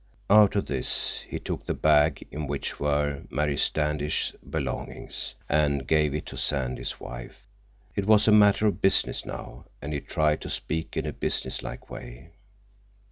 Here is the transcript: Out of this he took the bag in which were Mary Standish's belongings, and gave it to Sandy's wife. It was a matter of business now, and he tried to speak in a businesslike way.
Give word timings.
Out 0.31 0.55
of 0.55 0.65
this 0.65 1.21
he 1.29 1.37
took 1.37 1.67
the 1.67 1.75
bag 1.75 2.27
in 2.31 2.47
which 2.47 2.79
were 2.79 3.21
Mary 3.29 3.55
Standish's 3.55 4.35
belongings, 4.41 5.35
and 5.47 5.85
gave 5.87 6.15
it 6.15 6.25
to 6.25 6.37
Sandy's 6.37 6.99
wife. 6.99 7.45
It 7.95 8.07
was 8.07 8.27
a 8.27 8.31
matter 8.31 8.65
of 8.65 8.81
business 8.81 9.27
now, 9.27 9.65
and 9.79 9.93
he 9.93 10.01
tried 10.01 10.41
to 10.41 10.49
speak 10.49 10.97
in 10.97 11.05
a 11.05 11.13
businesslike 11.13 11.91
way. 11.91 12.31